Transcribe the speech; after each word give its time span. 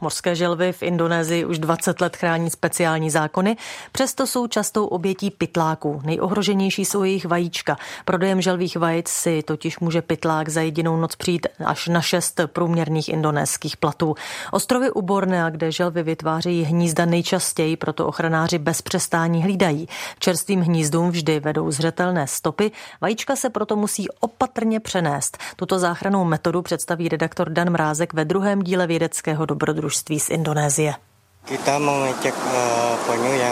Morské 0.00 0.34
želvy 0.34 0.72
v 0.72 0.82
Indonésii 0.82 1.44
už 1.44 1.58
20 1.58 2.00
let 2.00 2.16
chrání 2.16 2.50
speciální 2.50 3.10
zákony, 3.10 3.56
přesto 3.92 4.26
jsou 4.26 4.46
častou 4.46 4.86
obětí 4.86 5.30
pytláků. 5.30 6.00
Nejohroženější 6.04 6.84
jsou 6.84 7.02
jejich 7.02 7.26
vajíčka. 7.26 7.76
Prodejem 8.04 8.40
želvých 8.40 8.76
vajíc 8.76 9.08
si 9.08 9.42
totiž 9.42 9.78
může 9.78 10.02
pytlák 10.02 10.48
za 10.48 10.60
jedinou 10.60 10.96
noc 10.96 11.16
přijít 11.16 11.46
až 11.64 11.88
na 11.88 12.00
šest 12.00 12.40
průměrných 12.46 13.08
indonéských 13.08 13.76
platů. 13.76 14.14
Ostrovy 14.52 14.90
u 14.90 15.02
Bornea, 15.02 15.50
kde 15.50 15.72
želvy 15.72 16.02
vytvářejí 16.02 16.62
hnízda 16.62 17.04
nejčastěji, 17.04 17.76
proto 17.76 18.06
ochranáři 18.06 18.58
bez 18.58 18.82
přestání 18.82 19.42
hlídají. 19.42 19.88
Čerstvým 20.18 20.60
hnízdům 20.60 21.10
vždy 21.10 21.40
vedou 21.40 21.70
zřetelné 21.70 22.26
stopy, 22.26 22.70
vajíčka 23.00 23.36
se 23.36 23.50
proto 23.50 23.76
musí 23.76 24.08
opatrně 24.20 24.80
přenést. 24.80 25.38
Tuto 25.56 25.78
záchranou 25.78 26.24
metodu 26.24 26.62
představí 26.62 27.08
redaktor 27.08 27.50
Dan 27.50 27.70
Mrázek 27.70 28.12
ve 28.14 28.24
druhém 28.24 28.62
díle 28.62 28.86
vědeckého 28.86 29.46
dobrodružství 29.46 29.85
z 29.94 30.30
Indonésie. 30.30 30.94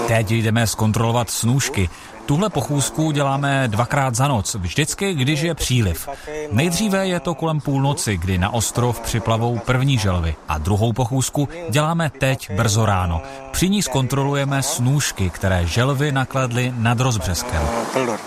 Teď 0.07 0.31
jdeme 0.31 0.67
zkontrolovat 0.67 1.31
snůžky. 1.31 1.89
Tuhle 2.27 2.51
pochůzku 2.51 3.11
děláme 3.11 3.69
dvakrát 3.69 4.15
za 4.15 4.29
noc, 4.29 4.55
vždycky, 4.55 5.15
když 5.15 5.41
je 5.41 5.55
příliv. 5.55 6.09
Nejdříve 6.53 7.07
je 7.07 7.21
to 7.21 7.35
kolem 7.35 7.61
půlnoci, 7.61 8.17
kdy 8.17 8.39
na 8.39 8.55
ostrov 8.55 9.01
připlavou 9.01 9.59
první 9.59 9.99
želvy 9.99 10.37
a 10.49 10.59
druhou 10.59 10.93
pochůzku 10.93 11.49
děláme 11.71 12.11
teď 12.11 12.51
brzo 12.57 12.87
ráno. 12.87 13.23
Při 13.55 13.69
ní 13.69 13.83
zkontrolujeme 13.83 14.63
snůžky, 14.63 15.31
které 15.31 15.67
želvy 15.67 16.13
nakladly 16.13 16.75
nad 16.77 17.01
rozbřeskem. 17.01 17.69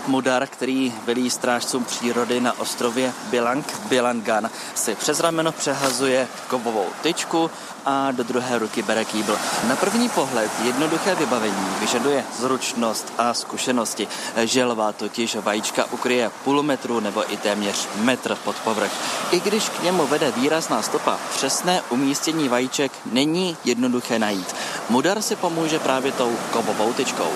Mudar, 0.06 0.46
který 0.46 0.92
velí 1.06 1.30
strážcům 1.30 1.84
přírody 1.84 2.40
na 2.40 2.58
ostrově 2.60 3.12
Bilang 3.30 3.80
Bilangan, 3.88 4.50
si 4.74 4.94
přes 4.94 5.20
rameno 5.20 5.52
přehazuje 5.52 6.28
kovovou 6.48 6.86
tyčku 7.02 7.50
a 7.86 8.10
do 8.12 8.22
druhé 8.22 8.58
ruky 8.58 8.82
bere 8.82 9.04
kýbl. 9.04 9.36
Na 9.68 9.76
první 9.76 10.08
pohled 10.08 10.50
jednoduché 10.64 11.14
vybavení 11.14 11.66
vyžaduje 11.80 12.24
zručnost 12.38 13.12
a 13.18 13.34
zkušenosti. 13.34 14.08
Želva 14.44 14.92
totiž 14.92 15.36
vajíčka 15.36 15.84
ukryje 15.90 16.30
půl 16.44 16.62
metru 16.62 17.00
nebo 17.00 17.32
i 17.32 17.36
téměř 17.36 17.88
metr 18.00 18.34
pod 18.34 18.56
povrch. 18.56 18.92
I 19.30 19.40
když 19.40 19.68
k 19.68 19.82
němu 19.82 20.06
vede 20.06 20.30
výrazná 20.30 20.82
stopa, 20.82 21.18
přesné 21.36 21.82
umístění 21.90 22.48
vajíček 22.48 22.92
není 23.12 23.56
jednoduché 23.64 24.18
najít. 24.18 24.54
Mudar 24.90 25.22
si 25.22 25.36
pomůže 25.36 25.78
právě 25.78 26.12
tou 26.12 26.32
kovovou 26.50 26.92
tyčkou. 26.92 27.30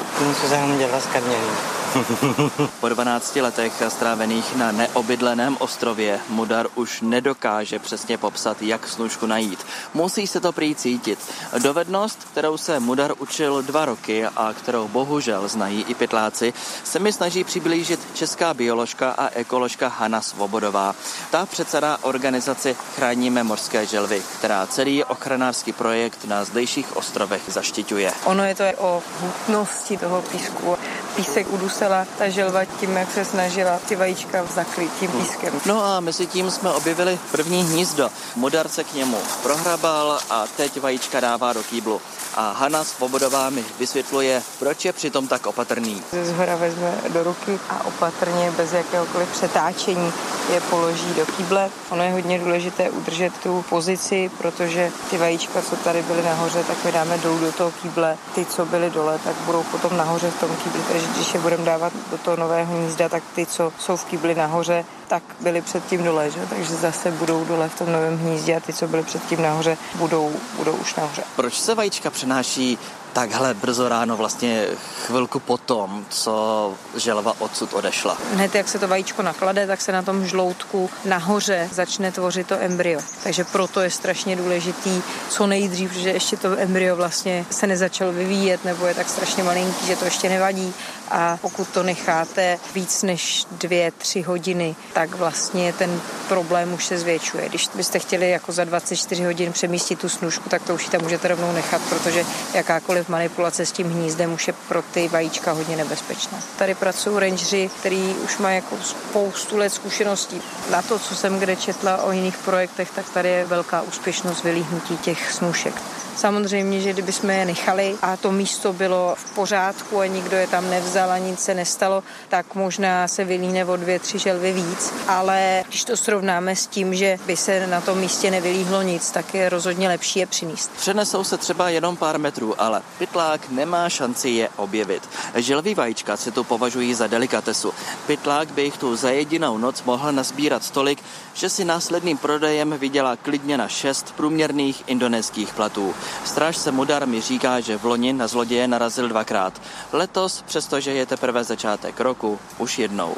Po 2.80 2.88
12 2.88 3.36
letech 3.36 3.82
strávených 3.88 4.56
na 4.56 4.72
neobydleném 4.72 5.56
ostrově 5.60 6.20
Mudar 6.28 6.66
už 6.74 7.00
nedokáže 7.00 7.78
přesně 7.78 8.18
popsat, 8.18 8.62
jak 8.62 8.88
snužku 8.88 9.26
najít. 9.26 9.66
Musí 9.94 10.26
se 10.26 10.40
to 10.40 10.52
prý 10.52 10.74
cítit. 10.74 11.18
Dovednost, 11.58 12.18
kterou 12.32 12.56
se 12.56 12.80
Mudar 12.80 13.12
učil 13.18 13.62
dva 13.62 13.84
roky 13.84 14.26
a 14.26 14.52
kterou 14.52 14.88
bohužel 14.88 15.48
znají 15.48 15.84
i 15.88 15.94
pytláci, 15.94 16.54
se 16.84 16.98
mi 16.98 17.12
snaží 17.12 17.44
přiblížit 17.44 18.00
česká 18.14 18.54
bioložka 18.54 19.10
a 19.10 19.28
ekoložka 19.28 19.88
Hanna 19.88 20.20
Svobodová. 20.20 20.94
Ta 21.30 21.46
předsedá 21.46 21.98
organizaci 22.02 22.76
Chráníme 22.96 23.42
morské 23.42 23.86
želvy, 23.86 24.22
která 24.38 24.66
celý 24.66 25.04
ochranářský 25.04 25.72
projekt 25.72 26.24
na 26.24 26.44
zdejších 26.44 26.96
ostrovech 26.96 27.42
zaštiťuje. 27.48 28.12
Ono 28.24 28.44
je 28.44 28.54
to 28.54 28.64
o 28.78 29.02
hutnosti 29.20 29.96
toho 29.96 30.22
písku. 30.22 30.76
Písek 31.16 31.52
udusela 31.52 32.06
ta 32.18 32.28
želva 32.28 32.64
tím, 32.64 32.96
jak 32.96 33.12
se 33.12 33.24
snažila 33.24 33.78
ty 33.88 33.96
vajíčka 33.96 34.44
zakrýt 34.54 34.92
tím 35.00 35.10
pískem. 35.10 35.60
No 35.66 35.84
a 35.84 36.00
mezi 36.00 36.26
tím 36.26 36.50
jsme 36.50 36.70
objevili 36.70 37.18
první 37.32 37.64
hnízdo. 37.64 38.10
Mudar 38.36 38.68
se 38.68 38.84
k 38.84 38.94
němu 38.94 39.18
prohrabal 39.42 40.18
a 40.30 40.44
teď 40.56 40.80
vajíčka 40.80 41.20
dává 41.20 41.52
do 41.52 41.62
kýblu. 41.62 42.00
A 42.34 42.52
Hanna 42.52 42.84
Svobodová 42.84 43.50
mi 43.50 43.64
vysvětluje, 43.78 44.42
proč 44.58 44.84
je 44.84 44.92
přitom 44.92 45.28
tak 45.28 45.46
opatrný. 45.46 46.02
Ze 46.12 46.24
zhora 46.24 46.56
vezme 46.56 46.94
do 47.08 47.22
ruky 47.22 47.58
a 47.70 47.84
opatrně, 47.84 48.50
bez 48.56 48.72
jakéhokoliv 48.72 49.28
přetáčení, 49.28 50.12
je 50.52 50.60
položí 50.60 51.14
do 51.14 51.26
kýble. 51.26 51.70
Ono 51.90 52.02
je 52.02 52.12
hodně 52.12 52.38
důležité 52.38 52.90
udržet 52.90 53.32
tu 53.42 53.64
pozici, 53.68 54.30
protože 54.38 54.90
ty 55.10 55.18
vajíčka, 55.18 55.62
co 55.62 55.76
tady 55.76 56.02
byly 56.02 56.22
nahoře, 56.22 56.64
tak 56.64 56.84
my 56.84 56.92
dáme 56.92 57.18
dolů 57.18 57.38
do 57.38 57.52
toho 57.52 57.70
kýble. 57.82 58.16
Ty, 58.34 58.46
co 58.46 58.66
byly 58.66 58.90
dole, 58.90 59.20
tak 59.24 59.36
budou 59.36 59.62
potom 59.62 59.96
nahoře 59.96 60.30
v 60.30 60.40
tom 60.40 60.56
kýbli. 60.56 60.82
Když 61.14 61.34
je 61.34 61.40
budeme 61.40 61.64
dávat 61.64 61.92
do 62.10 62.18
toho 62.18 62.36
nového 62.36 62.74
hnízda, 62.76 63.08
tak 63.08 63.22
ty, 63.34 63.46
co 63.46 63.72
jsou 63.78 63.96
v 63.96 64.04
kýbli 64.04 64.34
nahoře, 64.34 64.84
tak 65.08 65.22
byly 65.40 65.62
předtím 65.62 66.04
dole, 66.04 66.30
že? 66.30 66.40
takže 66.50 66.74
zase 66.74 67.10
budou 67.10 67.44
dole 67.44 67.68
v 67.68 67.78
tom 67.78 67.92
novém 67.92 68.18
hnízdě 68.18 68.56
a 68.56 68.60
ty, 68.60 68.72
co 68.72 68.88
byly 68.88 69.02
předtím 69.02 69.42
nahoře, 69.42 69.76
budou, 69.94 70.32
budou 70.56 70.72
už 70.72 70.94
nahoře. 70.94 71.22
Proč 71.36 71.60
se 71.60 71.74
vajíčka 71.74 72.10
přenáší 72.10 72.78
takhle 73.12 73.54
brzo 73.54 73.88
ráno, 73.88 74.16
vlastně 74.16 74.66
chvilku 75.06 75.40
potom, 75.40 76.04
co 76.08 76.74
želva 76.96 77.34
odsud 77.38 77.74
odešla. 77.74 78.18
Hned 78.34 78.54
jak 78.54 78.68
se 78.68 78.78
to 78.78 78.88
vajíčko 78.88 79.22
naklade, 79.22 79.66
tak 79.66 79.80
se 79.80 79.92
na 79.92 80.02
tom 80.02 80.26
žloutku 80.26 80.90
nahoře 81.04 81.68
začne 81.72 82.12
tvořit 82.12 82.46
to 82.46 82.54
embryo. 82.60 83.00
Takže 83.24 83.44
proto 83.44 83.80
je 83.80 83.90
strašně 83.90 84.36
důležitý 84.36 85.02
co 85.28 85.46
nejdřív, 85.46 85.92
že 85.92 86.10
ještě 86.10 86.36
to 86.36 86.58
embryo 86.58 86.96
vlastně 86.96 87.46
se 87.50 87.66
nezačalo 87.66 88.12
vyvíjet 88.12 88.64
nebo 88.64 88.86
je 88.86 88.94
tak 88.94 89.08
strašně 89.08 89.42
malinký, 89.42 89.86
že 89.86 89.96
to 89.96 90.04
ještě 90.04 90.28
nevadí. 90.28 90.74
A 91.10 91.38
pokud 91.40 91.68
to 91.68 91.82
necháte 91.82 92.58
víc 92.74 93.02
než 93.02 93.46
dvě, 93.50 93.92
tři 93.98 94.22
hodiny, 94.22 94.76
tak 94.92 95.14
vlastně 95.14 95.72
ten 95.72 96.00
problém 96.32 96.72
už 96.72 96.84
se 96.86 96.98
zvětšuje. 96.98 97.48
Když 97.48 97.68
byste 97.74 97.98
chtěli 97.98 98.30
jako 98.30 98.52
za 98.52 98.64
24 98.64 99.24
hodin 99.24 99.52
přemístit 99.52 99.98
tu 99.98 100.08
snužku, 100.08 100.48
tak 100.48 100.62
to 100.62 100.74
už 100.74 100.84
ji 100.84 100.90
tam 100.90 101.02
můžete 101.02 101.28
rovnou 101.28 101.52
nechat, 101.52 101.82
protože 101.88 102.24
jakákoliv 102.54 103.08
manipulace 103.08 103.66
s 103.66 103.72
tím 103.72 103.90
hnízdem 103.90 104.32
už 104.32 104.46
je 104.46 104.54
pro 104.68 104.82
ty 104.82 105.08
vajíčka 105.08 105.52
hodně 105.52 105.76
nebezpečná. 105.76 106.38
Tady 106.58 106.74
pracují 106.74 107.20
rangeři, 107.20 107.70
který 107.80 108.14
už 108.24 108.38
mají 108.38 108.56
jako 108.56 108.76
spoustu 108.82 109.56
let 109.56 109.70
zkušeností. 109.70 110.42
Na 110.70 110.82
to, 110.82 110.98
co 110.98 111.14
jsem 111.14 111.38
kde 111.38 111.56
četla 111.56 112.02
o 112.02 112.12
jiných 112.12 112.36
projektech, 112.36 112.90
tak 112.90 113.10
tady 113.10 113.28
je 113.28 113.44
velká 113.44 113.82
úspěšnost 113.82 114.44
vylíhnutí 114.44 114.96
těch 114.96 115.32
snůšek. 115.32 115.74
Samozřejmě, 116.16 116.80
že 116.80 116.92
kdybychom 116.92 117.30
je 117.30 117.44
nechali 117.44 117.96
a 118.02 118.16
to 118.16 118.32
místo 118.32 118.72
bylo 118.72 119.14
v 119.18 119.34
pořádku 119.34 120.00
a 120.00 120.06
nikdo 120.06 120.36
je 120.36 120.46
tam 120.46 120.70
nevzal 120.70 121.10
a 121.10 121.18
nic 121.18 121.40
se 121.40 121.54
nestalo, 121.54 122.02
tak 122.28 122.54
možná 122.54 123.08
se 123.08 123.24
vylíne 123.24 123.64
o 123.64 123.76
dvě, 123.76 123.98
tři 123.98 124.18
želvy 124.18 124.52
víc. 124.52 124.94
Ale 125.08 125.64
když 125.68 125.84
to 125.84 125.96
srovnáme 125.96 126.21
s 126.54 126.66
tím, 126.66 126.94
že 126.94 127.18
by 127.26 127.36
se 127.36 127.66
na 127.66 127.80
tom 127.80 127.98
místě 127.98 128.30
nevylíhlo 128.30 128.82
nic, 128.82 129.10
tak 129.10 129.34
je 129.34 129.48
rozhodně 129.48 129.88
lepší 129.88 130.18
je 130.18 130.26
přinést. 130.26 130.70
Přenesou 130.76 131.24
se 131.24 131.36
třeba 131.36 131.68
jenom 131.68 131.96
pár 131.96 132.18
metrů, 132.18 132.60
ale 132.60 132.82
pytlák 132.98 133.50
nemá 133.50 133.88
šanci 133.88 134.28
je 134.28 134.48
objevit. 134.56 135.08
Želví 135.34 135.74
vajíčka 135.74 136.16
se 136.16 136.30
tu 136.30 136.44
považují 136.44 136.94
za 136.94 137.06
delikatesu. 137.06 137.72
Pytlák 138.06 138.52
by 138.52 138.62
jich 138.62 138.76
tu 138.76 138.96
za 138.96 139.10
jedinou 139.10 139.58
noc 139.58 139.82
mohl 139.82 140.12
nazbírat 140.12 140.70
tolik, 140.70 141.02
že 141.34 141.48
si 141.48 141.64
následným 141.64 142.18
prodejem 142.18 142.74
vydělá 142.78 143.16
klidně 143.16 143.58
na 143.58 143.68
šest 143.68 144.14
průměrných 144.16 144.82
indonéských 144.86 145.54
platů. 145.54 145.94
Strážce 146.24 146.72
Mudar 146.72 147.06
mi 147.06 147.20
říká, 147.20 147.60
že 147.60 147.76
v 147.76 147.84
loni 147.84 148.12
na 148.12 148.26
zloděje 148.26 148.68
narazil 148.68 149.08
dvakrát. 149.08 149.62
Letos, 149.92 150.42
přestože 150.42 150.90
je 150.90 151.06
teprve 151.06 151.44
začátek 151.44 152.00
roku, 152.00 152.38
už 152.58 152.78
jednou. 152.78 153.14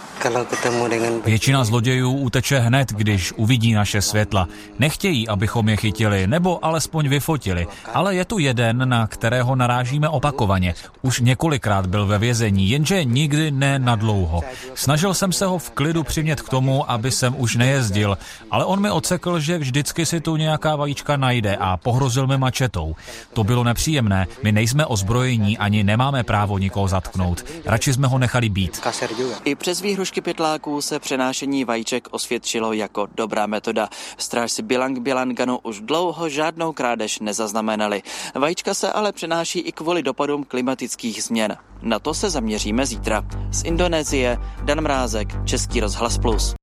Většina 1.25 1.65
zlodějů 1.65 2.13
uteče 2.13 2.59
hned, 2.59 2.84
když 2.93 3.33
uvidí 3.33 3.73
naše 3.73 4.03
světla. 4.03 4.49
Nechtějí, 4.79 5.29
abychom 5.29 5.69
je 5.69 5.77
chytili, 5.77 6.27
nebo 6.27 6.65
alespoň 6.65 7.09
vyfotili. 7.09 7.67
Ale 7.95 8.15
je 8.15 8.25
tu 8.25 8.39
jeden, 8.39 8.89
na 8.89 9.07
kterého 9.07 9.57
narážíme 9.57 10.09
opakovaně. 10.09 10.75
Už 11.03 11.21
několikrát 11.21 11.87
byl 11.87 12.07
ve 12.07 12.19
vězení, 12.19 12.71
jenže 12.71 13.05
nikdy 13.05 13.51
ne 13.51 13.79
na 13.79 13.97
dlouho. 13.97 14.43
Snažil 14.75 15.15
jsem 15.15 15.33
se 15.33 15.47
ho 15.47 15.59
v 15.59 15.71
klidu 15.71 16.03
přimět 16.03 16.41
k 16.43 16.49
tomu, 16.49 16.91
aby 16.91 17.11
jsem 17.11 17.35
už 17.39 17.57
nejezdil, 17.57 18.19
ale 18.51 18.65
on 18.65 18.81
mi 18.81 18.91
ocekl, 18.91 19.41
že 19.41 19.59
vždycky 19.59 20.07
si 20.07 20.21
tu 20.21 20.37
nějaká 20.37 20.77
vajíčka 20.77 21.17
najde 21.17 21.57
a 21.57 21.77
pohrozil 21.77 22.27
mi 22.27 22.39
mačetou. 22.39 22.97
To 23.33 23.45
bylo 23.45 23.65
nepříjemné, 23.65 24.27
my 24.43 24.53
nejsme 24.53 24.87
ozbrojení 24.87 25.59
ani 25.59 25.85
nemáme 25.85 26.25
právo 26.25 26.59
nikoho 26.59 26.89
zatknout. 26.89 27.45
Radši 27.65 27.93
jsme 27.93 28.07
ho 28.07 28.19
nechali 28.19 28.49
být. 28.49 28.81
I 29.45 29.55
přes 29.55 29.81
výhrušky 29.81 30.21
pytláků 30.21 30.83
se 30.83 30.99
přenášení 30.99 31.65
vajíček 31.65 32.09
osvědčilo 32.11 32.73
jako 32.75 33.07
dobrá 33.15 33.47
metoda. 33.47 33.89
Strážci 34.19 34.63
Bilang 34.63 34.99
Bilanganu 34.99 35.59
už 35.63 35.81
dlouho 35.81 36.29
žádnou 36.29 36.73
krádež 36.73 37.21
nezaznamenali. 37.21 38.03
Vajíčka 38.35 38.75
se 38.75 38.93
ale 38.93 39.13
přenáší 39.13 39.59
i 39.59 39.73
kvůli 39.73 40.03
dopadům 40.03 40.45
klimatických 40.45 41.23
změn. 41.23 41.57
Na 41.83 41.99
to 41.99 42.15
se 42.15 42.31
zaměříme 42.31 42.87
zítra. 42.87 43.23
Z 43.51 43.65
Indonésie 43.65 44.39
Dan 44.63 44.81
Mrázek, 44.81 45.29
Český 45.45 45.81
rozhlas 45.81 46.19
Plus. 46.19 46.55